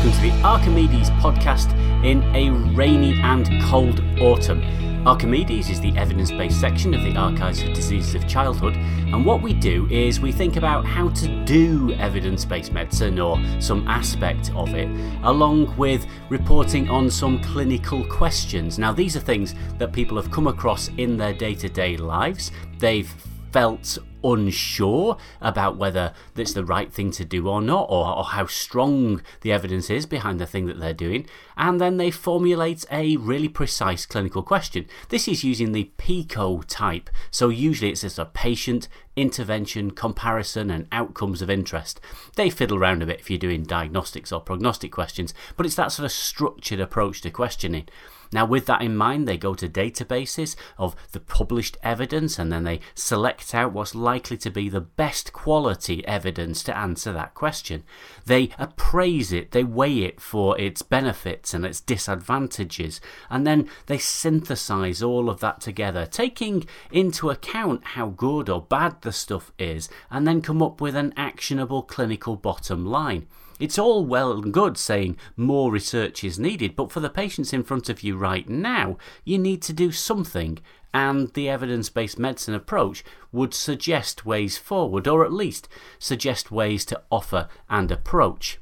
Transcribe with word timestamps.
welcome 0.00 0.18
to 0.18 0.30
the 0.30 0.42
Archimedes 0.42 1.10
podcast 1.10 1.74
in 2.06 2.22
a 2.34 2.48
rainy 2.74 3.20
and 3.20 3.46
cold 3.64 4.00
autumn. 4.18 4.62
Archimedes 5.06 5.68
is 5.68 5.78
the 5.78 5.94
evidence 5.94 6.30
based 6.30 6.58
section 6.58 6.94
of 6.94 7.02
the 7.02 7.14
Archives 7.14 7.60
of 7.60 7.74
Diseases 7.74 8.14
of 8.14 8.26
Childhood, 8.26 8.76
and 8.76 9.26
what 9.26 9.42
we 9.42 9.52
do 9.52 9.86
is 9.90 10.18
we 10.18 10.32
think 10.32 10.56
about 10.56 10.86
how 10.86 11.10
to 11.10 11.44
do 11.44 11.92
evidence 11.98 12.46
based 12.46 12.72
medicine 12.72 13.20
or 13.20 13.38
some 13.60 13.86
aspect 13.88 14.50
of 14.54 14.72
it, 14.72 14.88
along 15.22 15.76
with 15.76 16.06
reporting 16.30 16.88
on 16.88 17.10
some 17.10 17.38
clinical 17.42 18.02
questions. 18.06 18.78
Now, 18.78 18.94
these 18.94 19.16
are 19.16 19.20
things 19.20 19.54
that 19.76 19.92
people 19.92 20.16
have 20.16 20.30
come 20.30 20.46
across 20.46 20.88
in 20.96 21.18
their 21.18 21.34
day 21.34 21.54
to 21.56 21.68
day 21.68 21.98
lives. 21.98 22.52
They've 22.78 23.12
felt 23.52 23.98
unsure 24.22 25.16
about 25.40 25.76
whether 25.76 26.12
it's 26.36 26.52
the 26.52 26.64
right 26.64 26.92
thing 26.92 27.10
to 27.12 27.24
do 27.24 27.48
or 27.48 27.60
not, 27.60 27.86
or, 27.88 28.16
or, 28.16 28.24
how 28.24 28.46
strong 28.46 29.22
the 29.40 29.52
evidence 29.52 29.90
is 29.90 30.06
behind 30.06 30.38
the 30.38 30.46
thing 30.46 30.66
that 30.66 30.78
they're 30.78 30.92
doing, 30.92 31.26
and 31.56 31.80
then 31.80 31.96
they 31.96 32.10
formulate 32.10 32.84
a 32.90 33.16
really 33.16 33.48
precise 33.48 34.06
clinical 34.06 34.42
question. 34.42 34.86
This 35.08 35.28
is 35.28 35.44
using 35.44 35.72
the 35.72 35.90
PICO 35.98 36.62
type, 36.62 37.10
so 37.30 37.48
usually 37.48 37.90
it's 37.90 38.02
just 38.02 38.18
a 38.18 38.24
patient, 38.24 38.88
intervention, 39.20 39.90
comparison, 39.90 40.70
and 40.70 40.86
outcomes 40.90 41.42
of 41.42 41.50
interest. 41.50 42.00
They 42.36 42.50
fiddle 42.50 42.78
around 42.78 43.02
a 43.02 43.06
bit 43.06 43.20
if 43.20 43.30
you're 43.30 43.38
doing 43.38 43.64
diagnostics 43.64 44.32
or 44.32 44.40
prognostic 44.40 44.92
questions, 44.92 45.34
but 45.56 45.66
it's 45.66 45.74
that 45.76 45.92
sort 45.92 46.06
of 46.06 46.12
structured 46.12 46.80
approach 46.80 47.20
to 47.22 47.30
questioning. 47.30 47.86
Now, 48.32 48.46
with 48.46 48.66
that 48.66 48.82
in 48.82 48.96
mind, 48.96 49.26
they 49.26 49.36
go 49.36 49.54
to 49.54 49.68
databases 49.68 50.54
of 50.78 50.94
the 51.12 51.20
published 51.20 51.76
evidence 51.82 52.38
and 52.38 52.52
then 52.52 52.62
they 52.62 52.80
select 52.94 53.54
out 53.54 53.72
what's 53.72 53.94
likely 53.94 54.36
to 54.38 54.50
be 54.50 54.68
the 54.68 54.80
best 54.80 55.32
quality 55.32 56.06
evidence 56.06 56.62
to 56.64 56.76
answer 56.76 57.12
that 57.12 57.34
question. 57.34 57.82
They 58.26 58.50
appraise 58.56 59.32
it, 59.32 59.50
they 59.50 59.64
weigh 59.64 60.04
it 60.04 60.20
for 60.20 60.58
its 60.60 60.82
benefits 60.82 61.52
and 61.52 61.66
its 61.66 61.80
disadvantages, 61.80 63.00
and 63.28 63.46
then 63.46 63.68
they 63.86 63.98
synthesize 63.98 65.02
all 65.02 65.28
of 65.28 65.40
that 65.40 65.60
together, 65.60 66.06
taking 66.06 66.66
into 66.92 67.30
account 67.30 67.84
how 67.84 68.10
good 68.10 68.48
or 68.48 68.62
bad 68.62 69.02
the 69.02 69.09
stuff 69.12 69.52
is, 69.58 69.88
and 70.10 70.26
then 70.26 70.42
come 70.42 70.62
up 70.62 70.80
with 70.80 70.96
an 70.96 71.12
actionable 71.16 71.82
clinical 71.82 72.36
bottom 72.36 72.86
line. 72.86 73.26
It's 73.58 73.78
all 73.78 74.06
well 74.06 74.32
and 74.32 74.54
good 74.54 74.78
saying 74.78 75.18
more 75.36 75.70
research 75.70 76.24
is 76.24 76.38
needed, 76.38 76.74
but 76.74 76.90
for 76.90 77.00
the 77.00 77.10
patients 77.10 77.52
in 77.52 77.62
front 77.62 77.90
of 77.90 78.02
you 78.02 78.16
right 78.16 78.48
now, 78.48 78.96
you 79.22 79.38
need 79.38 79.60
to 79.62 79.74
do 79.74 79.92
something, 79.92 80.58
and 80.94 81.32
the 81.34 81.48
evidence 81.48 81.90
based 81.90 82.18
medicine 82.18 82.54
approach 82.54 83.04
would 83.32 83.52
suggest 83.52 84.24
ways 84.24 84.56
forward, 84.56 85.06
or 85.06 85.24
at 85.24 85.32
least 85.32 85.68
suggest 85.98 86.50
ways 86.50 86.86
to 86.86 87.02
offer 87.10 87.48
and 87.68 87.92
approach. 87.92 88.58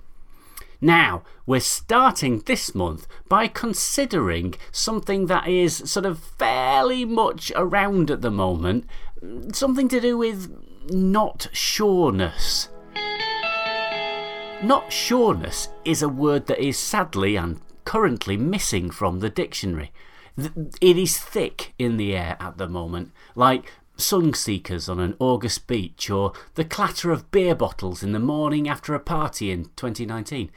Now, 0.80 1.24
we're 1.44 1.60
starting 1.60 2.40
this 2.40 2.72
month 2.72 3.08
by 3.28 3.48
considering 3.48 4.54
something 4.70 5.26
that 5.26 5.48
is 5.48 5.90
sort 5.90 6.06
of 6.06 6.20
fairly 6.20 7.04
much 7.04 7.50
around 7.56 8.12
at 8.12 8.20
the 8.20 8.30
moment, 8.30 8.86
something 9.52 9.88
to 9.88 10.00
do 10.00 10.16
with 10.16 10.52
not 10.90 11.48
sureness. 11.52 12.68
Not 14.62 14.92
sureness 14.92 15.68
is 15.84 16.02
a 16.02 16.08
word 16.08 16.46
that 16.46 16.58
is 16.58 16.78
sadly 16.78 17.36
and 17.36 17.60
currently 17.84 18.36
missing 18.36 18.90
from 18.90 19.20
the 19.20 19.30
dictionary. 19.30 19.92
It 20.80 20.98
is 20.98 21.18
thick 21.18 21.74
in 21.78 21.96
the 21.96 22.16
air 22.16 22.36
at 22.40 22.58
the 22.58 22.68
moment, 22.68 23.12
like 23.34 23.72
sun 23.96 24.32
seekers 24.34 24.88
on 24.88 25.00
an 25.00 25.16
August 25.18 25.66
beach 25.66 26.08
or 26.08 26.32
the 26.54 26.64
clatter 26.64 27.10
of 27.10 27.30
beer 27.30 27.54
bottles 27.54 28.02
in 28.02 28.12
the 28.12 28.18
morning 28.18 28.68
after 28.68 28.94
a 28.94 29.00
party 29.00 29.50
in 29.50 29.64
2019. 29.76 30.50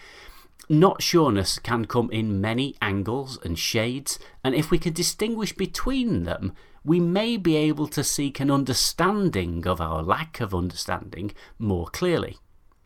Not 0.70 1.02
sureness 1.02 1.60
can 1.60 1.86
come 1.86 2.10
in 2.12 2.40
many 2.40 2.76
angles 2.82 3.40
and 3.44 3.58
shades, 3.58 4.20
and 4.44 4.56
if 4.56 4.72
we 4.72 4.78
can 4.78 4.94
distinguish 4.94 5.54
between 5.54 6.24
them, 6.24 6.54
we 6.84 7.00
may 7.00 7.38
be 7.38 7.56
able 7.56 7.88
to 7.88 8.04
seek 8.04 8.40
an 8.40 8.50
understanding 8.50 9.68
of 9.68 9.80
our 9.80 10.02
lack 10.02 10.40
of 10.40 10.54
understanding 10.54 11.32
more 11.60 11.88
clearly. 11.88 12.38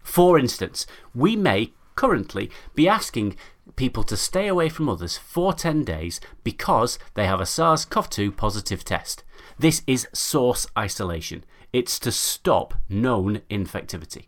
For 0.03 0.37
instance, 0.37 0.85
we 1.13 1.35
may 1.35 1.73
currently 1.95 2.51
be 2.75 2.87
asking 2.87 3.35
people 3.75 4.03
to 4.03 4.17
stay 4.17 4.47
away 4.47 4.69
from 4.69 4.89
others 4.89 5.17
for 5.17 5.53
10 5.53 5.83
days 5.83 6.19
because 6.43 6.99
they 7.15 7.25
have 7.25 7.41
a 7.41 7.45
SARS 7.45 7.85
CoV 7.85 8.09
2 8.09 8.31
positive 8.31 8.83
test. 8.83 9.23
This 9.57 9.81
is 9.87 10.07
source 10.13 10.67
isolation, 10.77 11.43
it's 11.73 11.99
to 11.99 12.11
stop 12.11 12.73
known 12.89 13.41
infectivity. 13.49 14.25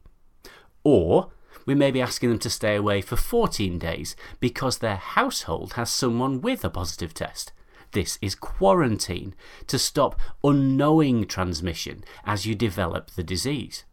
Or 0.83 1.29
we 1.65 1.75
may 1.75 1.91
be 1.91 2.01
asking 2.01 2.29
them 2.29 2.39
to 2.39 2.49
stay 2.49 2.75
away 2.75 3.01
for 3.01 3.17
14 3.17 3.77
days 3.77 4.15
because 4.39 4.77
their 4.77 4.95
household 4.95 5.73
has 5.73 5.89
someone 5.89 6.41
with 6.41 6.63
a 6.63 6.69
positive 6.69 7.13
test. 7.13 7.51
This 7.91 8.17
is 8.21 8.35
quarantine 8.35 9.33
to 9.67 9.79
stop 9.79 10.19
unknowing 10.43 11.25
transmission 11.25 12.03
as 12.25 12.45
you 12.45 12.55
develop 12.55 13.11
the 13.11 13.23
disease. 13.23 13.85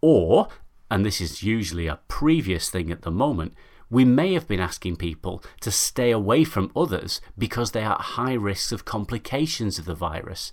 Or 0.00 0.48
and 0.90 1.04
this 1.04 1.20
is 1.20 1.42
usually 1.42 1.86
a 1.86 2.00
previous 2.08 2.70
thing 2.70 2.90
at 2.90 3.02
the 3.02 3.10
moment, 3.10 3.54
we 3.90 4.04
may 4.04 4.34
have 4.34 4.48
been 4.48 4.60
asking 4.60 4.96
people 4.96 5.42
to 5.60 5.70
stay 5.70 6.10
away 6.10 6.44
from 6.44 6.72
others 6.74 7.20
because 7.36 7.70
they 7.72 7.84
are 7.84 7.94
at 7.94 8.00
high 8.00 8.34
risks 8.34 8.72
of 8.72 8.84
complications 8.84 9.78
of 9.78 9.84
the 9.84 9.94
virus. 9.94 10.52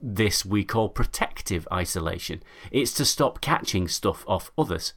This 0.00 0.44
we 0.44 0.64
call 0.64 0.88
protective 0.88 1.66
isolation. 1.72 2.42
It's 2.70 2.94
to 2.94 3.04
stop 3.04 3.40
catching 3.40 3.88
stuff 3.88 4.24
off 4.26 4.50
others. 4.56 4.94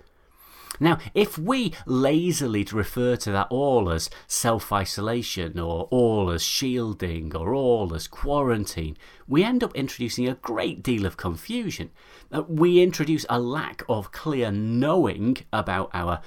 Now, 0.80 0.97
if 1.13 1.38
we 1.38 1.74
lazily 1.86 2.66
refer 2.72 3.16
to 3.18 3.31
that 3.31 3.47
all 3.50 3.90
as 3.90 4.09
self 4.28 4.72
isolation, 4.72 5.59
or 5.59 5.88
all 5.91 6.30
as 6.30 6.44
shielding, 6.44 7.36
or 7.36 7.53
all 7.53 7.94
as 7.94 8.08
quarantine, 8.08 8.97
we 9.28 9.44
end 9.44 9.63
up 9.63 9.75
introducing 9.75 10.28
a 10.28 10.36
great 10.36 10.84
deal 10.84 11.06
of 11.06 11.18
confusion. 11.18 11.91
Uh, 12.31 12.44
we 12.47 12.81
introduce 12.81 13.25
a 13.30 13.40
lack 13.40 13.84
of 13.88 14.12
clear 14.12 14.52
knowing 14.52 15.38
about 15.53 15.90
our 15.94 16.22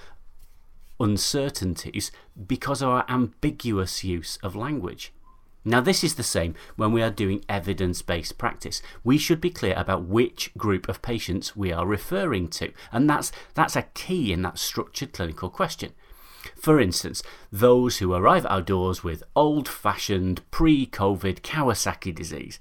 uncertainties 1.00 2.10
because 2.46 2.82
of 2.82 2.88
our 2.88 3.04
ambiguous 3.08 4.02
use 4.02 4.38
of 4.42 4.56
language. 4.56 5.12
Now, 5.68 5.82
this 5.82 6.02
is 6.02 6.14
the 6.14 6.22
same 6.22 6.54
when 6.76 6.92
we 6.92 7.02
are 7.02 7.10
doing 7.10 7.44
evidence 7.46 8.00
based 8.00 8.38
practice. 8.38 8.80
We 9.04 9.18
should 9.18 9.38
be 9.38 9.50
clear 9.50 9.74
about 9.76 10.04
which 10.04 10.50
group 10.56 10.88
of 10.88 11.02
patients 11.02 11.54
we 11.54 11.70
are 11.70 11.86
referring 11.86 12.48
to, 12.48 12.72
and 12.90 13.08
that's, 13.08 13.30
that's 13.52 13.76
a 13.76 13.82
key 13.82 14.32
in 14.32 14.40
that 14.42 14.58
structured 14.58 15.12
clinical 15.12 15.50
question. 15.50 15.92
For 16.56 16.80
instance, 16.80 17.22
those 17.52 17.98
who 17.98 18.14
arrive 18.14 18.46
at 18.46 18.50
our 18.50 18.62
doors 18.62 19.04
with 19.04 19.22
old 19.36 19.68
fashioned 19.68 20.40
pre 20.50 20.86
COVID 20.86 21.42
Kawasaki 21.42 22.14
disease. 22.14 22.60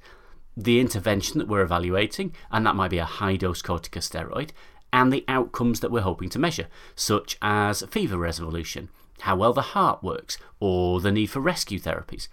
The 0.57 0.81
intervention 0.81 1.39
that 1.39 1.47
we're 1.47 1.62
evaluating, 1.62 2.35
and 2.51 2.66
that 2.66 2.75
might 2.75 2.91
be 2.91 2.97
a 2.97 3.06
high 3.06 3.38
dose 3.38 3.62
corticosteroid, 3.62 4.50
and 4.91 5.13
the 5.13 5.24
outcomes 5.29 5.79
that 5.79 5.91
we're 5.91 6.01
hoping 6.01 6.28
to 6.31 6.39
measure, 6.39 6.68
such 6.94 7.38
as 7.41 7.84
fever 7.84 8.18
resolution, 8.18 8.89
how 9.22 9.38
well 9.38 9.53
the 9.53 9.62
heart 9.62 10.03
works, 10.03 10.38
or 10.59 11.00
the 11.00 11.13
need 11.13 11.28
for 11.28 11.39
rescue 11.39 11.79
therapies. 11.79 12.28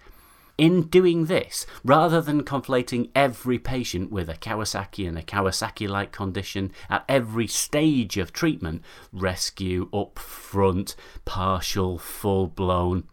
In 0.57 0.83
doing 0.83 1.25
this, 1.25 1.65
rather 1.83 2.21
than 2.21 2.43
conflating 2.43 3.09
every 3.13 3.59
patient 3.59 4.09
with 4.09 4.29
a 4.29 4.35
Kawasaki 4.35 5.05
and 5.05 5.17
a 5.17 5.21
Kawasaki 5.21 5.89
like 5.89 6.13
condition 6.13 6.71
at 6.89 7.03
every 7.09 7.45
stage 7.45 8.17
of 8.17 8.31
treatment 8.31 8.81
rescue, 9.11 9.89
upfront, 9.91 10.95
partial, 11.25 11.97
full 11.97 12.47
blown 12.47 13.03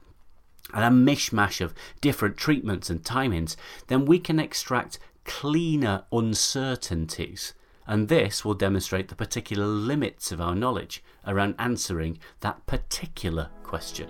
and 0.72 0.84
a 0.84 1.12
mishmash 1.12 1.60
of 1.60 1.75
different 2.00 2.36
treatments 2.36 2.88
and 2.88 3.03
timings, 3.03 3.56
then 3.88 4.06
we 4.06 4.19
can 4.19 4.38
extract 4.38 4.98
cleaner 5.24 6.04
uncertainties. 6.12 7.54
And 7.86 8.09
this 8.09 8.44
will 8.44 8.54
demonstrate 8.54 9.09
the 9.09 9.16
particular 9.16 9.66
limits 9.66 10.30
of 10.30 10.41
our 10.41 10.54
knowledge 10.54 11.03
around 11.27 11.56
answering 11.59 12.18
that 12.41 12.65
particular 12.66 13.50
question. 13.65 14.09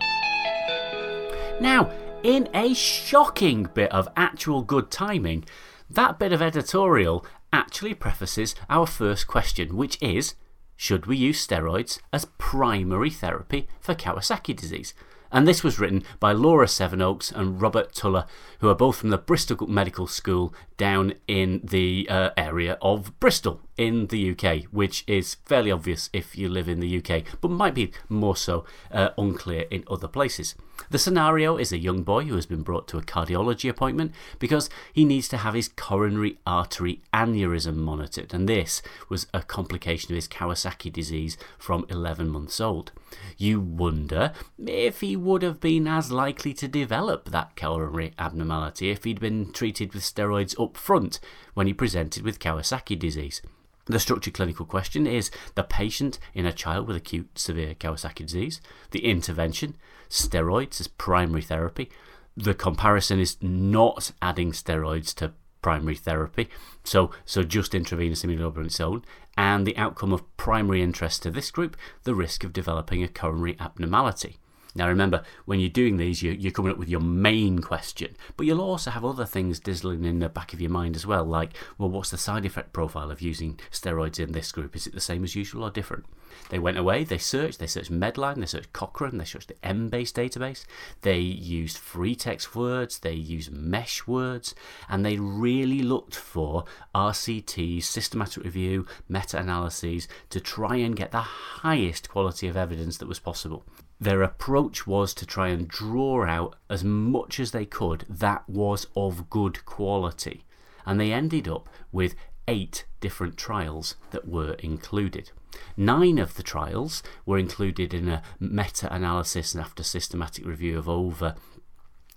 Now, 1.61 1.91
in 2.23 2.49
a 2.55 2.75
shocking 2.75 3.69
bit 3.75 3.91
of 3.93 4.09
actual 4.17 4.63
good 4.63 4.91
timing, 4.91 5.45
that 5.91 6.19
bit 6.19 6.33
of 6.33 6.41
editorial 6.41 7.27
actually 7.53 7.95
prefaces 7.95 8.55
our 8.71 8.87
first 8.87 9.27
question, 9.27 9.77
which 9.77 10.01
is 10.01 10.35
Should 10.77 11.07
we 11.07 11.17
use 11.17 11.47
steroids 11.47 12.01
as 12.13 12.27
primary 12.39 13.11
therapy 13.11 13.69
for 13.81 13.95
Kawasaki 13.95 14.55
disease? 14.57 14.95
And 15.33 15.49
this 15.49 15.65
was 15.65 15.79
written 15.81 16.05
by 16.21 16.33
Laura 16.33 16.69
Sevenoaks 16.69 17.33
and 17.33 17.61
Robert 17.61 17.95
Tulloh, 17.95 18.27
who 18.59 18.69
are 18.69 18.75
both 18.75 18.97
from 18.97 19.09
the 19.09 19.17
Bristol 19.17 19.67
Medical 19.67 20.07
School 20.07 20.55
down 20.77 21.15
in 21.27 21.63
the 21.65 22.07
uh, 22.11 22.31
area 22.37 22.77
of 22.83 23.19
Bristol 23.19 23.63
in 23.79 24.09
the 24.09 24.33
UK, 24.33 24.65
which 24.65 25.05
is 25.07 25.37
fairly 25.47 25.71
obvious 25.71 26.11
if 26.13 26.37
you 26.37 26.51
live 26.51 26.69
in 26.69 26.81
the 26.81 26.99
UK, 26.99 27.25
but 27.41 27.51
might 27.51 27.75
be 27.75 27.93
more 28.11 28.37
so 28.37 28.67
uh, 28.91 29.09
unclear 29.17 29.65
in 29.71 29.85
other 29.89 30.09
places. 30.09 30.55
The 30.91 30.99
scenario 30.99 31.57
is 31.57 31.73
a 31.73 31.79
young 31.79 32.03
boy 32.03 32.25
who 32.25 32.35
has 32.35 32.47
been 32.47 32.63
brought 32.63 32.89
to 32.89 32.99
a 32.99 33.03
cardiology 33.03 33.69
appointment 33.69 34.13
because 34.39 34.69
he 34.93 35.05
needs 35.05 35.29
to 35.29 35.39
have 35.39 35.55
his 35.55 35.69
coronary 35.69 36.39
artery 36.47 37.03
aneurysm 37.15 37.77
monitored, 37.77 38.35
and 38.35 38.49
this 38.49 38.83
was 39.09 39.27
a 39.33 39.43
complication 39.43 40.13
of 40.13 40.17
his 40.17 40.29
Kawasaki 40.29 40.93
disease 40.93 41.37
from 41.59 41.87
11 41.89 42.29
months 42.29 42.61
old. 42.61 42.93
You 43.37 43.61
wonder 43.61 44.33
if 44.59 45.01
he 45.01 45.17
would 45.17 45.43
have 45.43 45.61
been 45.61 45.87
as 45.87 46.11
likely 46.11 46.53
to 46.55 46.69
develop 46.69 47.31
that 47.31 47.57
coronary 47.57 48.13
abnormality 48.19 48.91
if 48.91 49.05
he'd 49.05 49.21
been 49.21 49.53
treated 49.53 49.95
with 49.95 50.03
steroids 50.03 50.59
up 50.61 50.77
front 50.77 51.21
when 51.55 51.67
he 51.67 51.75
presented 51.75 52.23
with 52.23 52.39
Kawasaki 52.39 52.99
disease. 52.99 53.43
The 53.87 53.99
structured 53.99 54.35
clinical 54.35 54.65
question 54.65 55.09
is 55.09 55.31
the 55.57 55.65
patient 55.65 56.21
in 56.35 56.47
a 56.47 56.53
child 56.53 56.87
with 56.87 56.97
acute 56.97 57.37
severe 57.37 57.75
Kawasaki 57.75 58.25
disease, 58.25 58.61
the 58.93 59.05
intervention, 59.05 59.77
steroids 60.13 60.81
as 60.81 60.87
primary 60.87 61.43
therapy. 61.43 61.91
The 62.37 62.55
comparison 62.55 63.19
is 63.19 63.37
not 63.41 64.13
adding 64.21 64.53
steroids 64.53 65.15
to 65.17 65.33
primary 65.63 65.95
therapy, 65.95 66.49
so, 66.85 67.11
so 67.25 67.43
just 67.43 67.75
intravenous 67.75 68.25
immunoglobulin 68.25 68.59
on 68.59 68.67
its 68.67 68.81
own, 68.81 69.05
and 69.37 69.67
the 69.67 69.77
outcome 69.77 70.13
of 70.13 70.37
primary 70.37 70.83
interest 70.83 71.23
to 71.23 71.31
this 71.31 71.51
group, 71.51 71.77
the 72.03 72.15
risk 72.15 72.43
of 72.45 72.53
developing 72.53 73.03
a 73.03 73.09
coronary 73.09 73.57
abnormality. 73.61 74.39
Now, 74.75 74.89
remember, 74.89 75.23
when 75.45 75.61
you're 75.61 75.69
doing 75.69 75.99
these, 75.99 76.23
you're, 76.23 76.53
coming 76.53 76.73
up 76.73 76.79
with 76.79 76.89
your 76.89 77.01
main 77.01 77.59
question, 77.61 78.17
but 78.37 78.47
you'll 78.47 78.61
also 78.61 78.91
have 78.91 79.05
other 79.05 79.27
things 79.27 79.61
dizzling 79.61 80.05
in 80.05 80.21
the 80.21 80.29
back 80.29 80.53
of 80.53 80.61
your 80.61 80.71
mind 80.71 80.97
as 80.97 81.07
well, 81.07 81.25
like, 81.25 81.51
well, 81.77 81.91
what's 81.91 82.11
the 82.11 82.19
side 82.19 82.47
effect 82.47 82.73
profile 82.73 83.11
of 83.11 83.21
using 83.21 83.59
steroids 83.71 84.19
in 84.19 84.33
this 84.33 84.51
group? 84.51 84.75
Is 84.75 84.87
it 84.87 84.95
the 84.95 85.01
same 85.01 85.25
as 85.25 85.35
usual 85.35 85.65
or 85.65 85.71
different? 85.71 86.07
They 86.49 86.59
went 86.59 86.79
away, 86.79 87.05
they 87.05 87.19
searched, 87.19 87.59
they 87.59 87.67
searched 87.67 87.93
Medline, 87.93 88.37
they 88.37 88.47
searched 88.47 88.73
Cochrane, 88.73 89.19
they 89.19 89.25
searched 89.25 89.49
the 89.49 89.55
Embase 89.63 90.13
database, 90.13 90.65
they 91.03 91.19
used 91.19 91.77
free 91.77 92.15
text 92.15 92.55
words, 92.55 92.99
they 92.99 93.13
used 93.13 93.53
mesh 93.53 94.07
words, 94.07 94.55
and 94.89 95.05
they 95.05 95.19
really 95.19 95.83
looked 95.83 96.17
for 96.17 96.65
RCTs, 96.95 97.85
systematic 97.85 98.45
review, 98.45 98.87
meta 99.09 99.39
analyses 99.39 100.09
to 100.31 100.41
try 100.41 100.77
and 100.77 100.97
get 100.97 101.11
the 101.11 101.21
highest 101.21 102.09
quality 102.09 102.49
of 102.49 102.57
evidence 102.57 102.97
that 102.99 103.09
was 103.09 103.19
possible. 103.19 103.65
Their 104.03 104.23
approach 104.23 104.85
was 104.85 105.15
to 105.15 105.25
try 105.25 105.51
and 105.51 105.69
draw 105.69 106.27
out 106.27 106.57
as 106.69 106.83
much 106.83 107.39
as 107.39 107.53
they 107.53 107.65
could 107.65 108.05
that 108.09 108.49
was 108.49 108.89
of 108.97 109.31
good 109.31 109.65
quality, 109.65 110.45
and 110.85 110.99
they 110.99 111.13
ended 111.13 111.47
up 111.47 111.69
with 111.93 112.17
eight 112.49 112.85
different 112.99 113.37
trials 113.37 113.95
that 114.11 114.27
were 114.27 114.55
included. 114.55 115.31
Nine 115.77 116.19
of 116.19 116.35
the 116.35 116.43
trials 116.43 117.05
were 117.25 117.39
included 117.39 117.95
in 117.95 118.09
a 118.09 118.25
meta 118.41 118.93
analysis 118.93 119.55
and 119.55 119.63
after 119.63 119.85
systematic 119.85 120.45
review 120.45 120.79
of 120.79 120.89
over 120.89 121.37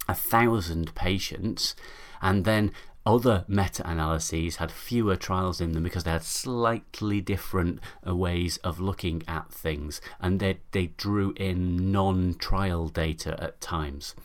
a 0.07 0.15
thousand 0.15 0.95
patients, 0.95 1.75
and 2.19 2.45
then 2.45 2.71
other 3.05 3.45
meta 3.47 3.87
analyses 3.87 4.55
had 4.55 4.71
fewer 4.71 5.15
trials 5.15 5.61
in 5.61 5.73
them 5.73 5.83
because 5.83 6.03
they 6.03 6.11
had 6.11 6.23
slightly 6.23 7.21
different 7.21 7.79
uh, 8.05 8.15
ways 8.15 8.57
of 8.57 8.79
looking 8.79 9.21
at 9.27 9.51
things 9.51 10.01
and 10.19 10.39
they, 10.39 10.57
they 10.71 10.87
drew 10.97 11.33
in 11.37 11.91
non 11.91 12.33
trial 12.35 12.87
data 12.87 13.41
at 13.41 13.61
times. 13.61 14.15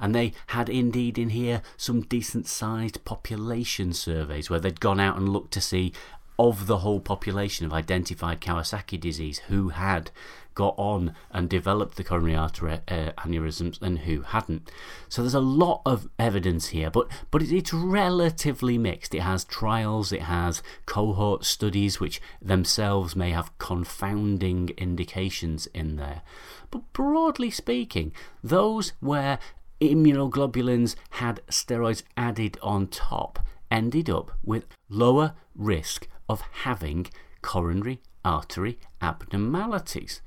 And 0.00 0.14
they 0.14 0.32
had 0.48 0.68
indeed 0.68 1.18
in 1.18 1.30
here 1.30 1.62
some 1.76 2.00
decent 2.00 2.46
sized 2.46 3.04
population 3.04 3.92
surveys 3.92 4.50
where 4.50 4.58
they'd 4.58 4.80
gone 4.80 4.98
out 4.98 5.16
and 5.16 5.28
looked 5.28 5.52
to 5.52 5.60
see 5.60 5.92
of 6.38 6.66
the 6.66 6.78
whole 6.78 7.00
population 7.00 7.66
of 7.66 7.72
identified 7.72 8.40
Kawasaki 8.40 8.98
disease 8.98 9.38
who 9.48 9.68
had 9.68 10.10
got 10.54 10.74
on 10.76 11.14
and 11.30 11.48
developed 11.48 11.96
the 11.96 12.04
coronary 12.04 12.34
artery 12.34 12.80
uh, 12.88 13.10
aneurysms 13.18 13.80
and 13.82 14.00
who 14.00 14.22
hadn't. 14.22 14.70
So 15.08 15.22
there's 15.22 15.34
a 15.34 15.40
lot 15.40 15.82
of 15.84 16.08
evidence 16.18 16.68
here, 16.68 16.90
but, 16.90 17.08
but 17.30 17.42
it's 17.42 17.72
relatively 17.72 18.78
mixed. 18.78 19.14
It 19.14 19.22
has 19.22 19.44
trials, 19.44 20.12
it 20.12 20.22
has 20.22 20.62
cohort 20.86 21.44
studies, 21.44 22.00
which 22.00 22.20
themselves 22.40 23.16
may 23.16 23.30
have 23.30 23.56
confounding 23.58 24.70
indications 24.76 25.66
in 25.68 25.96
there. 25.96 26.22
But 26.70 26.92
broadly 26.92 27.50
speaking, 27.50 28.12
those 28.42 28.92
where 29.00 29.38
immunoglobulins 29.80 30.94
had 31.10 31.40
steroids 31.48 32.04
added 32.16 32.58
on 32.62 32.86
top 32.86 33.40
ended 33.70 34.08
up 34.08 34.30
with 34.44 34.66
lower 34.88 35.34
risk 35.56 36.06
of 36.28 36.40
having 36.62 37.06
coronary 37.42 38.00
artery 38.24 38.78
abnormalities. 39.02 40.20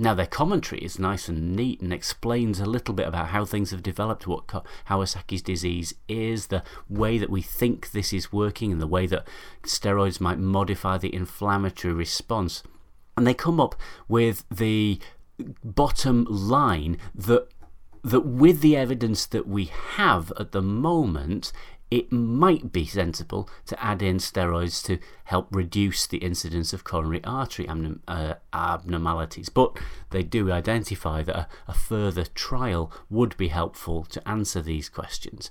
Now, 0.00 0.14
their 0.14 0.26
commentary 0.26 0.80
is 0.80 1.00
nice 1.00 1.28
and 1.28 1.56
neat 1.56 1.80
and 1.80 1.92
explains 1.92 2.60
a 2.60 2.66
little 2.66 2.94
bit 2.94 3.08
about 3.08 3.28
how 3.28 3.44
things 3.44 3.72
have 3.72 3.82
developed, 3.82 4.28
what 4.28 4.46
Kawasaki's 4.46 5.42
disease 5.42 5.92
is, 6.06 6.46
the 6.46 6.62
way 6.88 7.18
that 7.18 7.30
we 7.30 7.42
think 7.42 7.90
this 7.90 8.12
is 8.12 8.32
working, 8.32 8.70
and 8.70 8.80
the 8.80 8.86
way 8.86 9.08
that 9.08 9.26
steroids 9.64 10.20
might 10.20 10.38
modify 10.38 10.98
the 10.98 11.12
inflammatory 11.12 11.92
response. 11.92 12.62
And 13.16 13.26
they 13.26 13.34
come 13.34 13.58
up 13.58 13.74
with 14.06 14.44
the 14.48 15.00
bottom 15.64 16.26
line 16.30 16.98
that 17.12 17.48
that 18.04 18.20
with 18.20 18.60
the 18.60 18.76
evidence 18.76 19.26
that 19.26 19.48
we 19.48 19.64
have 19.64 20.32
at 20.38 20.52
the 20.52 20.62
moment, 20.62 21.52
it 21.90 22.12
might 22.12 22.72
be 22.72 22.84
sensible 22.84 23.48
to 23.66 23.82
add 23.82 24.02
in 24.02 24.18
steroids 24.18 24.84
to 24.84 24.98
help 25.24 25.48
reduce 25.50 26.06
the 26.06 26.18
incidence 26.18 26.72
of 26.72 26.84
coronary 26.84 27.22
artery 27.24 27.66
uh, 28.06 28.34
abnormalities. 28.52 29.48
But 29.48 29.78
they 30.10 30.22
do 30.22 30.52
identify 30.52 31.22
that 31.22 31.36
a, 31.36 31.48
a 31.66 31.74
further 31.74 32.24
trial 32.24 32.92
would 33.08 33.36
be 33.36 33.48
helpful 33.48 34.04
to 34.04 34.28
answer 34.28 34.60
these 34.60 34.88
questions. 34.88 35.50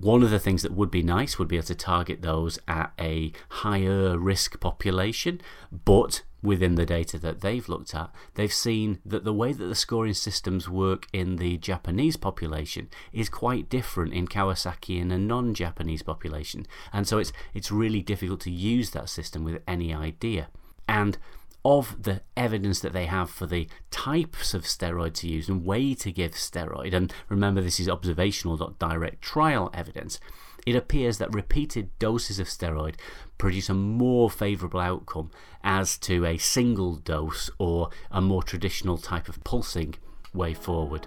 One 0.00 0.22
of 0.22 0.30
the 0.30 0.38
things 0.38 0.62
that 0.62 0.72
would 0.72 0.90
be 0.90 1.02
nice 1.02 1.38
would 1.38 1.48
be 1.48 1.56
able 1.56 1.66
to 1.66 1.74
target 1.74 2.22
those 2.22 2.58
at 2.68 2.92
a 3.00 3.32
higher 3.48 4.16
risk 4.16 4.60
population, 4.60 5.40
but 5.84 6.22
within 6.40 6.76
the 6.76 6.86
data 6.86 7.18
that 7.18 7.40
they've 7.40 7.68
looked 7.68 7.94
at, 7.94 8.10
they've 8.34 8.52
seen 8.52 9.00
that 9.04 9.24
the 9.24 9.32
way 9.32 9.52
that 9.52 9.64
the 9.64 9.74
scoring 9.74 10.14
systems 10.14 10.68
work 10.68 11.06
in 11.12 11.36
the 11.36 11.56
Japanese 11.56 12.16
population 12.16 12.88
is 13.12 13.28
quite 13.28 13.68
different 13.68 14.14
in 14.14 14.28
Kawasaki 14.28 15.00
in 15.00 15.10
a 15.10 15.18
non 15.18 15.52
Japanese 15.52 16.02
population. 16.02 16.64
And 16.92 17.08
so 17.08 17.18
it's, 17.18 17.32
it's 17.52 17.72
really 17.72 18.00
difficult 18.00 18.40
to 18.42 18.52
use 18.52 18.90
that 18.90 19.08
system 19.08 19.42
with 19.42 19.62
any 19.66 19.92
idea. 19.92 20.48
And 20.88 21.18
of 21.68 22.02
the 22.02 22.22
evidence 22.34 22.80
that 22.80 22.94
they 22.94 23.04
have 23.04 23.28
for 23.28 23.44
the 23.44 23.68
types 23.90 24.54
of 24.54 24.62
steroid 24.62 25.12
to 25.12 25.28
use 25.28 25.50
and 25.50 25.66
way 25.66 25.92
to 25.92 26.10
give 26.10 26.32
steroid, 26.32 26.94
and 26.94 27.12
remember 27.28 27.60
this 27.60 27.78
is 27.78 27.90
observational, 27.90 28.56
not 28.56 28.78
direct 28.78 29.20
trial 29.20 29.70
evidence, 29.74 30.18
it 30.66 30.74
appears 30.74 31.18
that 31.18 31.34
repeated 31.34 31.90
doses 31.98 32.38
of 32.38 32.46
steroid 32.46 32.94
produce 33.36 33.68
a 33.68 33.74
more 33.74 34.30
favourable 34.30 34.80
outcome 34.80 35.30
as 35.62 35.98
to 35.98 36.24
a 36.24 36.38
single 36.38 36.96
dose 36.96 37.50
or 37.58 37.90
a 38.10 38.22
more 38.22 38.42
traditional 38.42 38.96
type 38.96 39.28
of 39.28 39.44
pulsing 39.44 39.94
way 40.32 40.54
forward. 40.54 41.06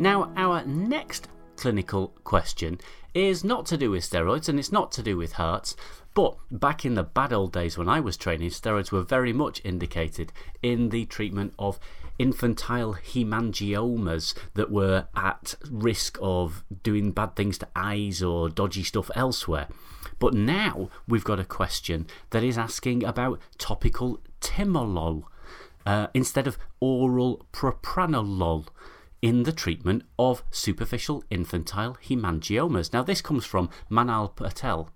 Now, 0.00 0.32
our 0.36 0.64
next 0.64 1.26
clinical 1.58 2.14
question 2.24 2.80
is 3.14 3.42
not 3.42 3.66
to 3.66 3.76
do 3.76 3.90
with 3.90 4.08
steroids 4.08 4.48
and 4.48 4.58
it's 4.58 4.72
not 4.72 4.92
to 4.92 5.02
do 5.02 5.16
with 5.16 5.32
hearts, 5.32 5.74
but 6.14 6.36
back 6.50 6.84
in 6.84 6.94
the 6.94 7.02
bad 7.02 7.32
old 7.32 7.52
days 7.52 7.76
when 7.76 7.88
I 7.88 8.00
was 8.00 8.16
training, 8.16 8.50
steroids 8.50 8.92
were 8.92 9.02
very 9.02 9.32
much 9.32 9.60
indicated 9.64 10.32
in 10.62 10.90
the 10.90 11.04
treatment 11.04 11.52
of 11.58 11.78
infantile 12.18 12.94
hemangiomas 12.94 14.34
that 14.54 14.70
were 14.70 15.06
at 15.14 15.54
risk 15.70 16.18
of 16.20 16.64
doing 16.82 17.12
bad 17.12 17.36
things 17.36 17.58
to 17.58 17.68
eyes 17.76 18.22
or 18.22 18.48
dodgy 18.48 18.82
stuff 18.82 19.10
elsewhere. 19.14 19.68
But 20.18 20.34
now 20.34 20.90
we've 21.06 21.24
got 21.24 21.40
a 21.40 21.44
question 21.44 22.06
that 22.30 22.42
is 22.42 22.58
asking 22.58 23.04
about 23.04 23.40
topical 23.56 24.20
timolol 24.40 25.24
uh, 25.86 26.08
instead 26.14 26.46
of 26.46 26.58
oral 26.80 27.46
propranolol 27.52 28.66
in 29.22 29.42
the 29.42 29.52
treatment 29.52 30.04
of 30.18 30.42
superficial 30.50 31.24
infantile 31.30 31.96
hemangiomas. 32.08 32.92
Now, 32.92 33.02
this 33.02 33.20
comes 33.20 33.44
from 33.44 33.70
Manal 33.90 34.34
Patel, 34.34 34.90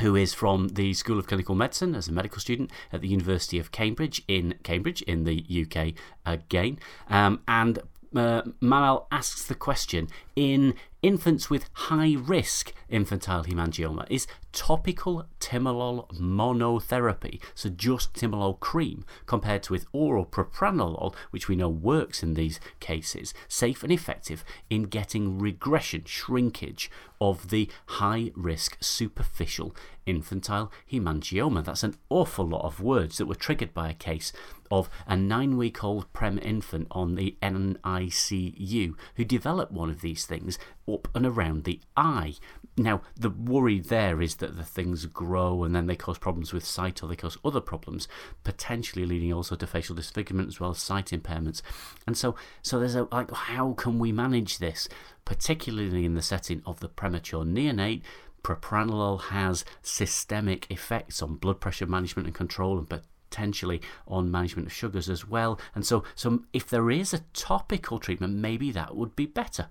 who 0.00 0.16
is 0.16 0.34
from 0.34 0.68
the 0.68 0.94
School 0.94 1.18
of 1.18 1.26
Clinical 1.26 1.54
Medicine 1.54 1.94
as 1.94 2.08
a 2.08 2.12
medical 2.12 2.40
student 2.40 2.70
at 2.92 3.00
the 3.00 3.08
University 3.08 3.58
of 3.58 3.72
Cambridge 3.72 4.22
in 4.28 4.54
Cambridge 4.62 5.02
in 5.02 5.24
the 5.24 5.44
UK 5.66 5.94
again. 6.24 6.78
Um, 7.08 7.40
and 7.48 7.80
uh, 8.14 8.42
Manal 8.62 9.06
asks 9.10 9.44
the 9.46 9.54
question 9.54 10.08
in 10.36 10.74
infants 11.02 11.48
with 11.48 11.68
high 11.72 12.16
risk 12.18 12.72
infantile 12.88 13.44
hemangioma 13.44 14.06
is 14.10 14.26
topical 14.52 15.26
timolol 15.38 16.08
monotherapy, 16.10 17.40
so 17.54 17.68
just 17.68 18.14
timolol 18.14 18.58
cream, 18.58 19.04
compared 19.26 19.62
to 19.62 19.72
with 19.72 19.86
oral 19.92 20.26
propranolol, 20.26 21.14
which 21.30 21.48
we 21.48 21.56
know 21.56 21.68
works 21.68 22.22
in 22.22 22.34
these 22.34 22.58
cases, 22.80 23.32
safe 23.46 23.82
and 23.82 23.92
effective 23.92 24.44
in 24.68 24.84
getting 24.84 25.38
regression, 25.38 26.02
shrinkage 26.04 26.90
of 27.20 27.50
the 27.50 27.68
high 27.86 28.32
risk 28.34 28.76
superficial 28.80 29.74
infantile 30.08 30.72
hemangioma. 30.90 31.64
That's 31.64 31.82
an 31.82 31.96
awful 32.08 32.46
lot 32.46 32.64
of 32.64 32.80
words 32.80 33.18
that 33.18 33.26
were 33.26 33.34
triggered 33.34 33.74
by 33.74 33.90
a 33.90 33.94
case 33.94 34.32
of 34.70 34.88
a 35.06 35.16
nine 35.16 35.56
week 35.56 35.82
old 35.82 36.12
Prem 36.12 36.38
infant 36.38 36.88
on 36.90 37.14
the 37.14 37.36
NICU 37.42 38.94
who 39.16 39.24
developed 39.24 39.72
one 39.72 39.90
of 39.90 40.00
these 40.00 40.26
things 40.26 40.58
up 40.90 41.08
and 41.14 41.26
around 41.26 41.64
the 41.64 41.80
eye. 41.96 42.34
Now, 42.76 43.02
the 43.16 43.30
worry 43.30 43.80
there 43.80 44.22
is 44.22 44.36
that 44.36 44.56
the 44.56 44.64
things 44.64 45.06
grow 45.06 45.64
and 45.64 45.74
then 45.74 45.86
they 45.86 45.96
cause 45.96 46.18
problems 46.18 46.52
with 46.52 46.64
sight 46.64 47.02
or 47.02 47.08
they 47.08 47.16
cause 47.16 47.36
other 47.44 47.60
problems, 47.60 48.06
potentially 48.44 49.04
leading 49.04 49.32
also 49.32 49.56
to 49.56 49.66
facial 49.66 49.96
disfigurement 49.96 50.48
as 50.48 50.60
well 50.60 50.70
as 50.70 50.78
sight 50.78 51.06
impairments. 51.06 51.60
And 52.06 52.16
so, 52.16 52.36
so 52.62 52.78
there's 52.78 52.94
a 52.94 53.08
like, 53.10 53.30
how 53.32 53.72
can 53.72 53.98
we 53.98 54.12
manage 54.12 54.58
this, 54.58 54.88
particularly 55.24 56.04
in 56.04 56.14
the 56.14 56.22
setting 56.22 56.62
of 56.64 56.78
the 56.78 56.88
premature 56.88 57.44
neonate? 57.44 58.02
Propranolol 58.42 59.22
has 59.24 59.64
systemic 59.82 60.70
effects 60.70 61.22
on 61.22 61.36
blood 61.36 61.60
pressure 61.60 61.86
management 61.86 62.26
and 62.26 62.34
control 62.34 62.78
and 62.78 62.88
potentially 62.88 63.80
on 64.06 64.30
management 64.30 64.68
of 64.68 64.72
sugars 64.72 65.08
as 65.10 65.26
well. 65.26 65.60
And 65.74 65.84
so, 65.84 66.04
so 66.14 66.44
if 66.52 66.68
there 66.68 66.90
is 66.90 67.12
a 67.12 67.24
topical 67.34 67.98
treatment, 67.98 68.34
maybe 68.34 68.70
that 68.72 68.96
would 68.96 69.14
be 69.16 69.26
better. 69.26 69.68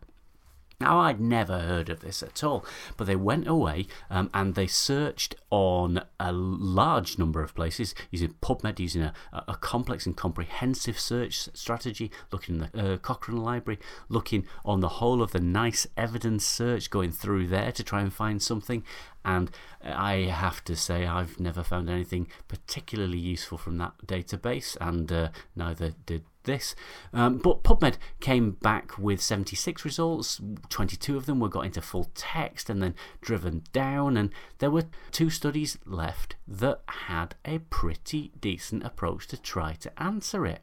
Now, 0.80 1.00
I'd 1.00 1.20
never 1.20 1.58
heard 1.58 1.90
of 1.90 2.02
this 2.02 2.22
at 2.22 2.44
all, 2.44 2.64
but 2.98 3.08
they 3.08 3.16
went 3.16 3.48
away 3.48 3.88
um, 4.12 4.30
and 4.32 4.54
they 4.54 4.68
searched 4.68 5.34
on 5.50 6.04
a 6.20 6.32
large 6.32 7.18
number 7.18 7.42
of 7.42 7.56
places 7.56 7.96
using 8.12 8.36
PubMed, 8.44 8.80
using 8.80 9.02
a, 9.02 9.14
a 9.34 9.56
complex 9.56 10.06
and 10.06 10.16
comprehensive 10.16 11.00
search 11.00 11.50
strategy, 11.56 12.12
looking 12.32 12.56
in 12.56 12.70
the 12.72 12.94
uh, 12.94 12.98
Cochrane 12.98 13.42
Library, 13.42 13.80
looking 14.08 14.46
on 14.64 14.82
the 14.82 14.88
whole 14.88 15.24
of 15.24 15.32
the 15.32 15.40
NICE 15.40 15.88
evidence 15.98 16.46
search, 16.46 16.92
going 16.92 17.12
through 17.12 17.48
there 17.48 17.72
to 17.72 17.84
try 17.84 18.02
and 18.02 18.14
find 18.14 18.40
something. 18.40 18.84
And 19.28 19.52
I 19.84 20.32
have 20.32 20.64
to 20.64 20.76
say, 20.76 21.06
I've 21.06 21.38
never 21.38 21.62
found 21.62 21.90
anything 21.90 22.30
particularly 22.48 23.18
useful 23.18 23.58
from 23.58 23.78
that 23.78 23.92
database, 24.06 24.78
and 24.80 25.12
uh, 25.12 25.30
neither 25.54 25.92
did 26.06 26.24
this. 26.46 26.76
Um, 27.12 27.40
but 27.40 27.62
PubMed 27.62 27.98
came 28.22 28.52
back 28.52 28.98
with 28.98 29.22
76 29.22 29.84
results, 29.84 30.40
22 30.70 31.18
of 31.18 31.26
them 31.26 31.42
were 31.42 31.50
got 31.50 31.66
into 31.66 31.82
full 31.82 32.10
text 32.16 32.70
and 32.70 32.82
then 32.82 32.96
driven 33.20 33.64
down, 33.74 34.16
and 34.16 34.30
there 34.60 34.72
were 34.72 34.86
two 35.12 35.30
studies 35.30 35.78
left 35.86 36.38
that 36.48 36.80
had 36.88 37.36
a 37.44 37.60
pretty 37.60 38.32
decent 38.40 38.86
approach 38.86 39.28
to 39.28 39.42
try 39.42 39.74
to 39.74 40.02
answer 40.02 40.46
it. 40.46 40.62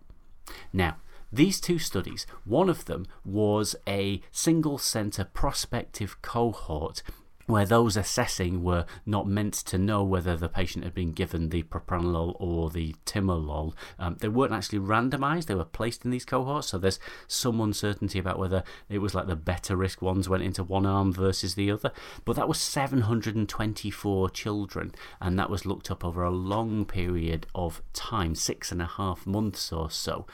Now, 0.72 0.96
these 1.30 1.60
two 1.60 1.78
studies, 1.78 2.26
one 2.44 2.70
of 2.70 2.86
them 2.86 3.06
was 3.24 3.76
a 3.86 4.22
single 4.30 4.78
centre 4.78 5.24
prospective 5.24 6.22
cohort 6.22 7.02
where 7.46 7.66
those 7.66 7.96
assessing 7.96 8.62
were 8.62 8.86
not 9.04 9.26
meant 9.26 9.54
to 9.54 9.78
know 9.78 10.02
whether 10.02 10.36
the 10.36 10.48
patient 10.48 10.84
had 10.84 10.94
been 10.94 11.12
given 11.12 11.48
the 11.48 11.62
propranolol 11.64 12.36
or 12.38 12.70
the 12.70 12.94
timolol. 13.04 13.74
Um, 13.98 14.16
they 14.20 14.28
weren't 14.28 14.52
actually 14.52 14.78
randomized, 14.78 15.46
they 15.46 15.54
were 15.54 15.64
placed 15.64 16.04
in 16.04 16.10
these 16.10 16.24
cohorts, 16.24 16.68
so 16.68 16.78
there's 16.78 17.00
some 17.26 17.60
uncertainty 17.60 18.18
about 18.18 18.38
whether 18.38 18.64
it 18.88 18.98
was 18.98 19.14
like 19.14 19.26
the 19.26 19.36
better 19.36 19.76
risk 19.76 20.00
ones 20.00 20.28
went 20.28 20.42
into 20.42 20.64
one 20.64 20.86
arm 20.86 21.12
versus 21.12 21.54
the 21.54 21.70
other. 21.70 21.92
But 22.24 22.36
that 22.36 22.48
was 22.48 22.60
724 22.60 24.30
children, 24.30 24.94
and 25.20 25.38
that 25.38 25.50
was 25.50 25.66
looked 25.66 25.90
up 25.90 26.04
over 26.04 26.22
a 26.22 26.30
long 26.30 26.84
period 26.84 27.46
of 27.54 27.82
time 27.92 28.34
six 28.34 28.72
and 28.72 28.80
a 28.80 28.86
half 28.86 29.26
months 29.26 29.72
or 29.72 29.90
so 29.90 30.26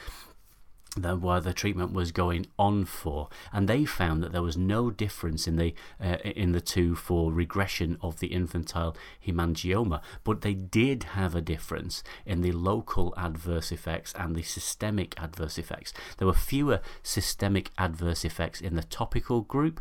the, 0.97 1.16
while 1.16 1.40
the 1.40 1.52
treatment 1.52 1.92
was 1.92 2.11
going 2.12 2.47
on 2.59 2.85
for, 2.85 3.28
and 3.52 3.68
they 3.68 3.85
found 3.85 4.23
that 4.23 4.32
there 4.32 4.42
was 4.42 4.56
no 4.56 4.90
difference 4.90 5.47
in 5.47 5.56
the 5.56 5.75
uh, 6.02 6.16
in 6.25 6.52
the 6.52 6.61
two 6.61 6.97
for 6.97 7.32
regression 7.32 7.97
of 8.00 8.18
the 8.18 8.28
infantile 8.28 8.97
hemangioma, 9.25 10.00
but 10.25 10.40
they 10.40 10.54
did 10.54 11.04
have 11.14 11.35
a 11.35 11.40
difference 11.40 12.02
in 12.26 12.42
the 12.42 12.52
local 12.52 13.14
adverse 13.16 13.70
effects 13.70 14.12
and 14.18 14.35
the 14.35 14.42
systemic 14.42 15.14
adverse 15.18 15.59
effects. 15.59 15.92
There 16.18 16.26
were 16.26 16.35
fewer 16.35 16.80
systemic 17.02 17.70
adverse 17.78 18.25
effects 18.25 18.61
in 18.61 18.75
the 18.75 18.82
topical 18.82 19.42
group, 19.42 19.80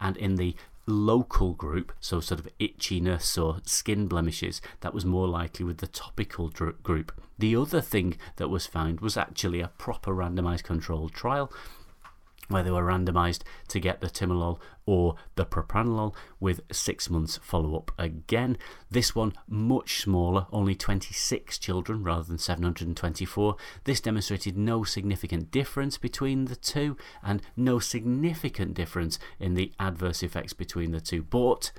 and 0.00 0.16
in 0.16 0.36
the 0.36 0.56
local 0.88 1.54
group, 1.54 1.92
so 2.00 2.20
sort 2.20 2.40
of 2.40 2.48
itchiness 2.58 3.42
or 3.42 3.60
skin 3.64 4.06
blemishes, 4.06 4.60
that 4.80 4.94
was 4.94 5.04
more 5.04 5.28
likely 5.28 5.64
with 5.64 5.78
the 5.78 5.86
topical 5.86 6.48
group. 6.48 7.12
The 7.38 7.54
other 7.56 7.80
thing 7.80 8.16
that 8.36 8.48
was 8.48 8.66
found 8.66 9.00
was 9.00 9.16
actually 9.16 9.60
a 9.60 9.72
proper 9.78 10.12
randomized 10.12 10.64
controlled 10.64 11.12
trial 11.12 11.52
where 12.48 12.62
they 12.62 12.70
were 12.70 12.82
randomized 12.82 13.42
to 13.68 13.80
get 13.80 14.00
the 14.00 14.08
timolol 14.08 14.58
or 14.86 15.16
the 15.34 15.44
propranolol 15.44 16.14
with 16.40 16.60
six 16.72 17.10
months 17.10 17.38
follow 17.42 17.76
up 17.76 17.90
again. 17.98 18.56
This 18.90 19.14
one 19.14 19.34
much 19.46 20.00
smaller, 20.00 20.46
only 20.50 20.74
26 20.74 21.58
children 21.58 22.02
rather 22.02 22.24
than 22.24 22.38
724. 22.38 23.56
This 23.84 24.00
demonstrated 24.00 24.56
no 24.56 24.84
significant 24.84 25.50
difference 25.50 25.98
between 25.98 26.46
the 26.46 26.56
two 26.56 26.96
and 27.22 27.42
no 27.56 27.78
significant 27.78 28.74
difference 28.74 29.18
in 29.38 29.54
the 29.54 29.72
adverse 29.78 30.22
effects 30.22 30.54
between 30.54 30.92
the 30.92 31.00
two. 31.00 31.22
But 31.22 31.70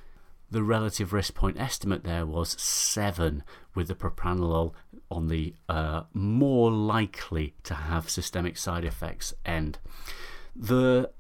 the 0.51 0.63
relative 0.63 1.13
risk 1.13 1.35
point 1.35 1.59
estimate 1.59 2.03
there 2.03 2.25
was 2.25 2.59
7, 2.61 3.43
with 3.75 3.88
the 3.88 3.95
propranolol 3.95 4.73
on 5.11 5.27
the 5.27 5.53
uh, 5.67 6.03
more 6.13 6.71
likely 6.71 7.53
to 7.63 7.73
have 7.73 8.09
systemic 8.09 8.57
side 8.57 8.83
effects 8.83 9.33
end. 9.45 9.77
The 10.55 11.11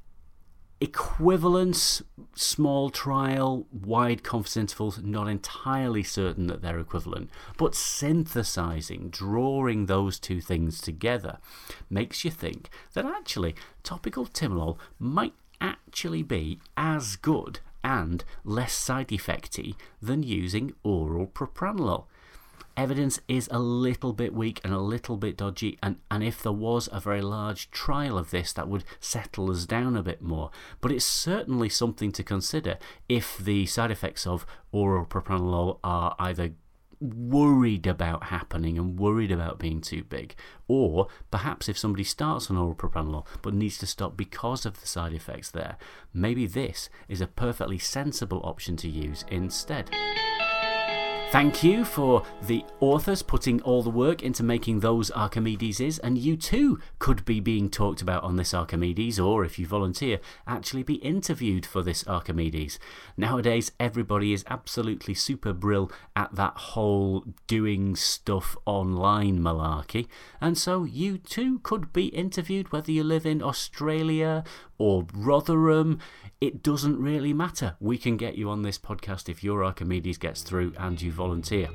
equivalence, 0.81 2.01
small 2.35 2.89
trial, 2.89 3.67
wide 3.71 4.23
confidence 4.23 4.71
intervals, 4.71 4.99
not 5.01 5.27
entirely 5.27 6.03
certain 6.03 6.47
that 6.47 6.61
they're 6.61 6.79
equivalent, 6.79 7.29
but 7.57 7.75
synthesizing, 7.75 9.09
drawing 9.09 9.85
those 9.85 10.19
two 10.19 10.39
things 10.39 10.79
together 10.79 11.37
makes 11.89 12.23
you 12.23 12.31
think 12.31 12.69
that 12.93 13.05
actually 13.05 13.55
topical 13.83 14.25
timolol 14.25 14.77
might 14.97 15.33
actually 15.59 16.23
be 16.23 16.59
as 16.77 17.17
good 17.17 17.59
and 17.83 18.23
less 18.43 18.73
side 18.73 19.09
effecty 19.09 19.75
than 20.01 20.23
using 20.23 20.73
oral 20.83 21.27
propranolol 21.27 22.05
evidence 22.79 23.19
is 23.27 23.49
a 23.51 23.59
little 23.59 24.13
bit 24.13 24.33
weak 24.33 24.61
and 24.63 24.73
a 24.73 24.79
little 24.79 25.17
bit 25.17 25.35
dodgy, 25.35 25.77
and, 25.83 25.97
and 26.09 26.23
if 26.23 26.41
there 26.41 26.53
was 26.53 26.87
a 26.93 26.99
very 27.01 27.21
large 27.21 27.69
trial 27.71 28.17
of 28.17 28.31
this, 28.31 28.53
that 28.53 28.69
would 28.69 28.85
settle 29.01 29.51
us 29.51 29.65
down 29.65 29.97
a 29.97 30.01
bit 30.01 30.21
more. 30.21 30.49
But 30.79 30.93
it's 30.93 31.03
certainly 31.03 31.67
something 31.67 32.13
to 32.13 32.23
consider 32.23 32.77
if 33.09 33.37
the 33.37 33.65
side 33.65 33.91
effects 33.91 34.25
of 34.25 34.45
oral 34.71 35.05
propranolol 35.05 35.79
are 35.83 36.15
either 36.19 36.51
worried 37.01 37.85
about 37.85 38.25
happening 38.25 38.77
and 38.77 38.97
worried 38.97 39.31
about 39.31 39.59
being 39.59 39.81
too 39.81 40.05
big, 40.05 40.33
or 40.69 41.07
perhaps 41.31 41.67
if 41.67 41.77
somebody 41.77 42.05
starts 42.05 42.49
on 42.49 42.57
oral 42.57 42.75
propranolol 42.75 43.25
but 43.41 43.53
needs 43.53 43.77
to 43.79 43.87
stop 43.87 44.15
because 44.15 44.65
of 44.65 44.79
the 44.79 44.87
side 44.87 45.11
effects 45.11 45.51
there, 45.51 45.75
maybe 46.13 46.47
this 46.47 46.89
is 47.09 47.19
a 47.19 47.27
perfectly 47.27 47.77
sensible 47.77 48.39
option 48.45 48.77
to 48.77 48.87
use 48.87 49.25
instead. 49.29 49.89
Thank 51.31 51.63
you 51.63 51.85
for 51.85 52.23
the 52.41 52.65
authors 52.79 53.21
putting 53.21 53.61
all 53.61 53.83
the 53.83 53.91
work 53.91 54.23
into 54.23 54.41
making 54.41 54.79
those 54.79 55.11
Archimedeses, 55.11 55.99
and 55.99 56.17
you 56.17 56.35
too 56.35 56.79
could 56.97 57.23
be 57.23 57.39
being 57.39 57.69
talked 57.69 58.01
about 58.01 58.23
on 58.23 58.35
this 58.35 58.51
Archimedes, 58.51 59.19
or 59.19 59.45
if 59.45 59.59
you 59.59 59.67
volunteer, 59.67 60.19
actually 60.47 60.81
be 60.81 60.95
interviewed 60.95 61.67
for 61.67 61.83
this 61.83 62.03
Archimedes. 62.07 62.79
Nowadays, 63.15 63.71
everybody 63.79 64.33
is 64.33 64.43
absolutely 64.47 65.13
super 65.13 65.53
brill 65.53 65.91
at 66.15 66.33
that 66.33 66.57
whole 66.57 67.23
doing 67.45 67.95
stuff 67.95 68.57
online 68.65 69.39
malarkey, 69.39 70.07
and 70.41 70.57
so 70.57 70.83
you 70.83 71.19
too 71.19 71.59
could 71.59 71.93
be 71.93 72.07
interviewed 72.07 72.71
whether 72.71 72.91
you 72.91 73.03
live 73.03 73.27
in 73.27 73.43
Australia 73.43 74.43
or 74.79 75.05
Rotherham 75.13 75.99
it 76.41 76.63
doesn't 76.63 76.97
really 76.97 77.33
matter. 77.33 77.75
We 77.81 77.97
can 77.97 78.15
get 78.15 78.37
you 78.37 78.49
on 78.49 78.61
this 78.61 78.77
podcast 78.77 79.27
if 79.27 79.43
your 79.43 79.63
Archimedes 79.63 80.17
gets 80.17 80.41
through 80.41 80.73
and 80.77 81.01
you 81.01 81.11
volunteer. 81.11 81.69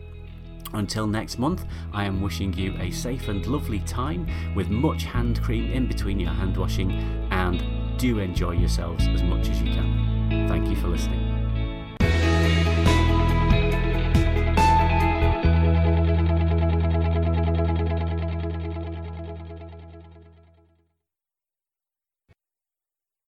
Until 0.73 1.07
next 1.07 1.39
month, 1.39 1.67
I 1.93 2.05
am 2.05 2.23
wishing 2.23 2.53
you 2.55 2.75
a 2.79 2.91
safe 2.91 3.29
and 3.29 3.47
lovely 3.47 3.81
time 3.81 4.27
with 4.57 4.71
much 4.71 5.05
hand 5.05 5.43
cream 5.43 5.71
in 5.71 5.87
between 5.87 6.19
your 6.19 6.31
hand 6.31 6.57
washing 6.57 6.93
and 7.31 7.63
do 7.99 8.19
enjoy 8.19 8.53
yourselves 8.53 9.07
as 9.09 9.23
much 9.23 9.49
as 9.49 9.61
you 9.63 9.73
can. 9.73 10.49
Thank 10.49 10.69
you 10.69 10.77
for 10.77 10.89
listening. 10.89 11.34